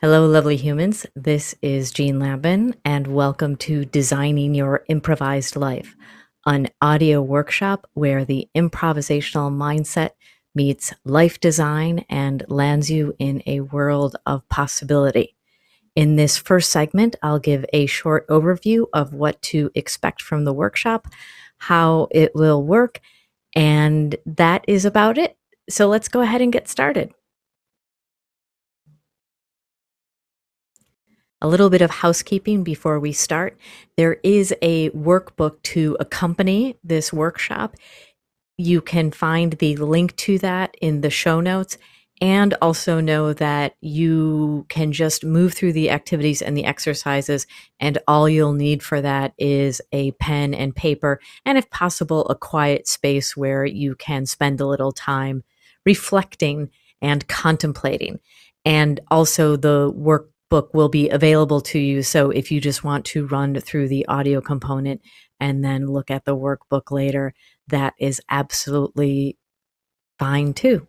[0.00, 1.06] Hello, lovely humans.
[1.16, 5.96] This is Jean Lambin, and welcome to Designing Your Improvised Life,
[6.46, 10.10] an audio workshop where the improvisational mindset
[10.54, 15.34] meets life design and lands you in a world of possibility.
[15.96, 20.52] In this first segment, I'll give a short overview of what to expect from the
[20.52, 21.08] workshop,
[21.56, 23.00] how it will work,
[23.56, 25.36] and that is about it.
[25.68, 27.12] So let's go ahead and get started.
[31.40, 33.56] A little bit of housekeeping before we start.
[33.96, 37.76] There is a workbook to accompany this workshop.
[38.56, 41.78] You can find the link to that in the show notes
[42.20, 47.46] and also know that you can just move through the activities and the exercises
[47.78, 52.34] and all you'll need for that is a pen and paper and if possible a
[52.34, 55.44] quiet space where you can spend a little time
[55.86, 56.68] reflecting
[57.00, 58.18] and contemplating
[58.64, 62.02] and also the work book will be available to you.
[62.02, 65.00] So if you just want to run through the audio component
[65.40, 67.34] and then look at the workbook later,
[67.68, 69.36] that is absolutely
[70.18, 70.86] fine too.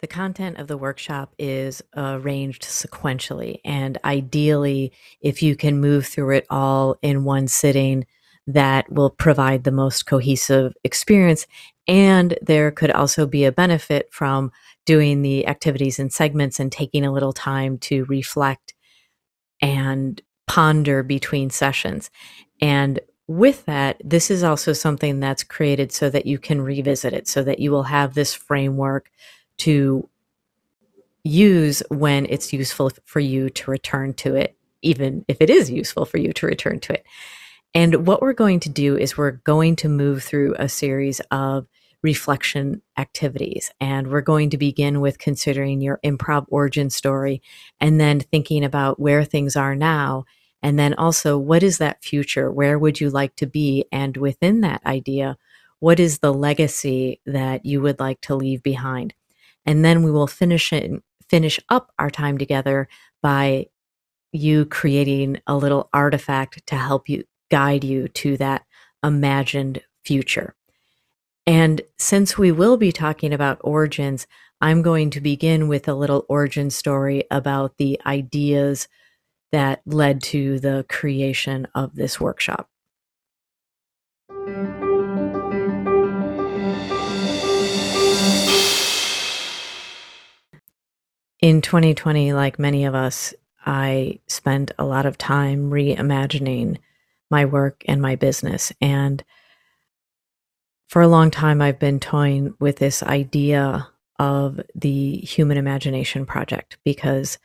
[0.00, 6.36] The content of the workshop is arranged sequentially, and ideally, if you can move through
[6.36, 8.04] it all in one sitting,
[8.46, 11.46] that will provide the most cohesive experience.
[11.88, 14.52] And there could also be a benefit from
[14.84, 18.74] doing the activities in segments and taking a little time to reflect
[19.62, 22.10] and ponder between sessions.
[22.60, 27.26] And with that, this is also something that's created so that you can revisit it,
[27.26, 29.08] so that you will have this framework
[29.58, 30.08] to
[31.22, 36.04] use when it's useful for you to return to it, even if it is useful
[36.04, 37.04] for you to return to it.
[37.74, 41.66] And what we're going to do is we're going to move through a series of
[42.02, 43.72] reflection activities.
[43.80, 47.42] And we're going to begin with considering your improv origin story
[47.80, 50.26] and then thinking about where things are now.
[50.62, 52.52] And then also, what is that future?
[52.52, 53.86] Where would you like to be?
[53.90, 55.38] And within that idea,
[55.80, 59.14] what is the legacy that you would like to leave behind?
[59.66, 60.90] And then we will finish it,
[61.28, 62.88] finish up our time together
[63.22, 63.66] by
[64.32, 68.64] you creating a little artifact to help you guide you to that
[69.02, 70.54] imagined future.
[71.46, 74.26] And since we will be talking about origins,
[74.60, 78.88] I'm going to begin with a little origin story about the ideas
[79.52, 82.68] that led to the creation of this workshop.
[91.44, 93.34] In 2020, like many of us,
[93.66, 96.78] I spent a lot of time reimagining
[97.30, 98.72] my work and my business.
[98.80, 99.22] And
[100.88, 103.86] for a long time, I've been toying with this idea
[104.18, 107.36] of the Human Imagination Project because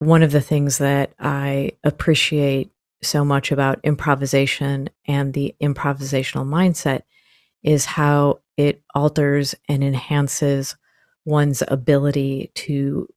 [0.00, 7.02] one of the things that I appreciate so much about improvisation and the improvisational mindset
[7.62, 10.74] is how it alters and enhances
[11.24, 13.08] one's ability to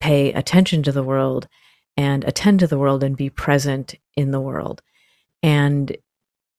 [0.00, 1.48] pay attention to the world
[1.96, 4.82] and attend to the world and be present in the world.
[5.42, 5.96] And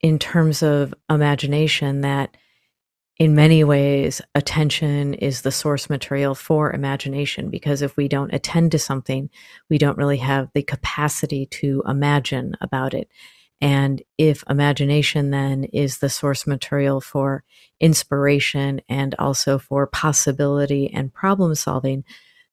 [0.02, 2.36] in terms of imagination, that
[3.18, 8.72] in many ways, attention is the source material for imagination because if we don't attend
[8.72, 9.29] to something,
[9.70, 13.08] we don't really have the capacity to imagine about it.
[13.64, 17.46] And if imagination then is the source material for
[17.80, 22.04] inspiration and also for possibility and problem solving,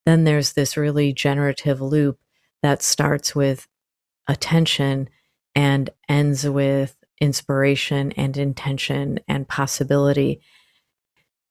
[0.07, 2.21] then there's this really generative loop
[2.63, 3.67] that starts with
[4.29, 5.09] attention
[5.57, 10.41] and ends with inspiration and intention and possibility.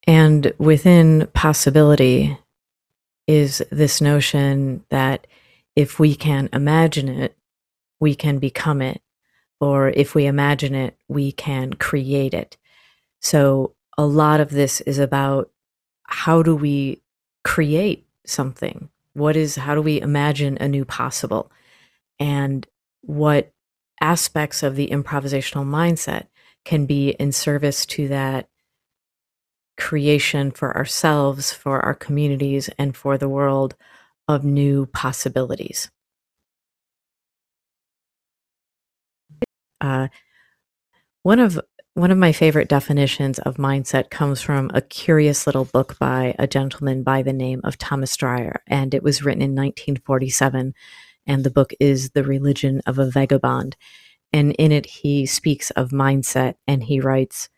[0.06, 2.38] And within possibility
[3.26, 5.26] is this notion that
[5.76, 7.36] if we can imagine it,
[8.00, 9.02] we can become it
[9.60, 12.56] or if we imagine it, we can create it.
[13.20, 15.50] So a lot of this is about
[16.04, 17.02] how do we
[17.44, 18.88] create something?
[19.12, 21.52] What is, how do we imagine a new possible?
[22.18, 22.66] And
[23.02, 23.52] what
[24.00, 26.26] aspects of the improvisational mindset
[26.64, 28.48] can be in service to that
[29.76, 33.74] creation for ourselves, for our communities, and for the world
[34.28, 35.90] of new possibilities.
[39.80, 40.08] Uh,
[41.22, 41.60] one of
[41.94, 46.46] one of my favorite definitions of mindset comes from a curious little book by a
[46.46, 50.72] gentleman by the name of Thomas Dreier, and it was written in 1947.
[51.26, 53.76] And the book is The Religion of a Vagabond.
[54.32, 57.48] And in it, he speaks of mindset and he writes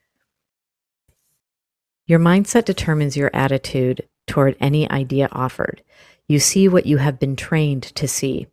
[2.07, 5.83] Your mindset determines your attitude toward any idea offered.
[6.27, 8.47] You see what you have been trained to see.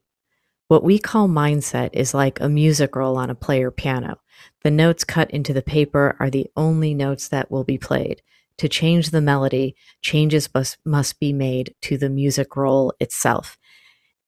[0.70, 4.20] What we call mindset is like a music roll on a player piano.
[4.64, 8.22] The notes cut into the paper are the only notes that will be played.
[8.60, 13.58] To change the melody, changes must, must be made to the music roll itself.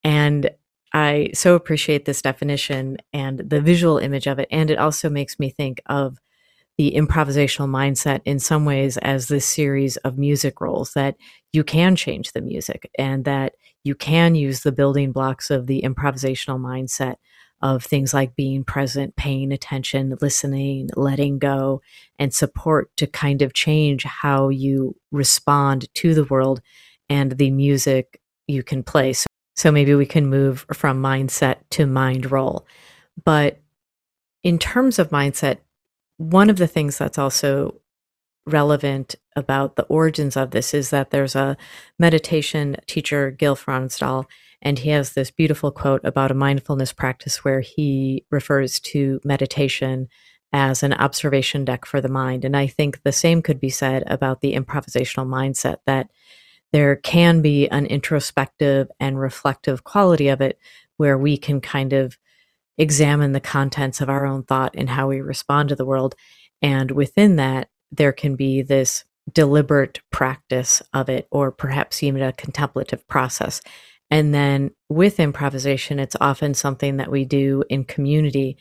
[0.02, 0.50] And
[0.92, 4.48] I so appreciate this definition and the visual image of it.
[4.50, 6.18] And it also makes me think of
[6.76, 11.14] the improvisational mindset in some ways as this series of music rolls that
[11.52, 15.82] you can change the music and that you can use the building blocks of the
[15.82, 17.16] improvisational mindset
[17.62, 21.80] of things like being present, paying attention, listening, letting go,
[22.18, 26.60] and support to kind of change how you respond to the world
[27.08, 29.12] and the music you can play.
[29.12, 32.66] So, so maybe we can move from mindset to mind roll.
[33.24, 33.60] But
[34.42, 35.58] in terms of mindset,
[36.16, 37.80] one of the things that's also
[38.46, 41.56] relevant about the origins of this is that there's a
[41.98, 44.24] meditation teacher, Gil Fronsdal,
[44.60, 50.08] and he has this beautiful quote about a mindfulness practice where he refers to meditation
[50.52, 52.44] as an observation deck for the mind.
[52.44, 56.10] And I think the same could be said about the improvisational mindset that
[56.72, 60.58] there can be an introspective and reflective quality of it
[60.96, 62.18] where we can kind of
[62.78, 66.14] examine the contents of our own thought and how we respond to the world.
[66.60, 72.32] And within that, there can be this deliberate practice of it, or perhaps even a
[72.32, 73.60] contemplative process.
[74.10, 78.56] And then with improvisation, it's often something that we do in community.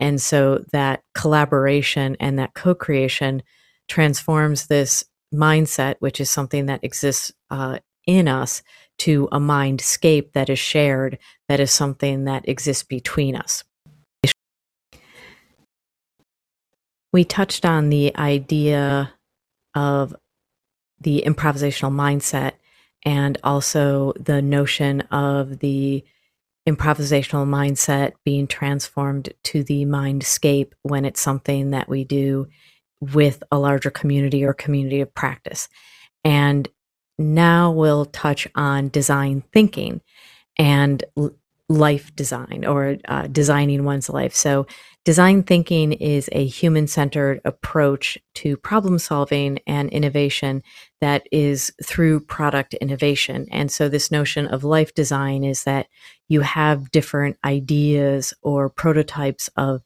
[0.00, 3.42] And so that collaboration and that co creation
[3.88, 8.62] transforms this mindset, which is something that exists uh, in us,
[8.98, 11.18] to a mindscape that is shared,
[11.48, 13.62] that is something that exists between us.
[17.12, 19.12] We touched on the idea
[19.74, 20.14] of
[21.00, 22.52] the improvisational mindset
[23.04, 26.04] and also the notion of the
[26.68, 32.48] improvisational mindset being transformed to the mindscape when it's something that we do
[33.00, 35.68] with a larger community or community of practice.
[36.24, 36.68] And
[37.18, 40.00] now we'll touch on design thinking
[40.58, 41.04] and
[41.68, 44.34] life design or uh, designing one's life.
[44.34, 44.66] So,
[45.04, 50.62] design thinking is a human centered approach to problem solving and innovation
[51.00, 53.46] that is through product innovation.
[53.50, 55.88] And so, this notion of life design is that
[56.28, 59.82] you have different ideas or prototypes of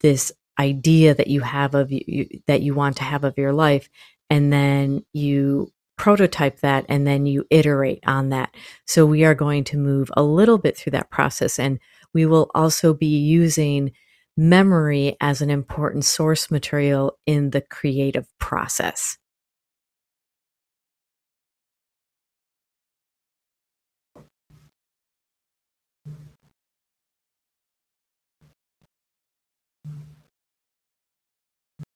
[0.00, 3.88] this idea that you have of you, that you want to have of your life
[4.28, 5.70] and then you
[6.02, 8.52] prototype that and then you iterate on that.
[8.88, 11.78] So we are going to move a little bit through that process and
[12.12, 13.92] we will also be using
[14.36, 19.16] memory as an important source material in the creative process.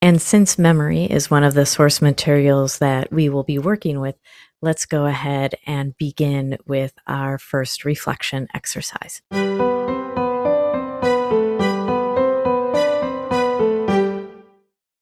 [0.02, 4.16] And since memory is one of the source materials that we will be working with,
[4.62, 9.22] let's go ahead and begin with our first reflection exercise.